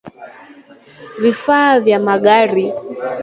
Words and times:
vifaa 1.21 1.79
vya 1.79 1.99
magari 1.99 2.73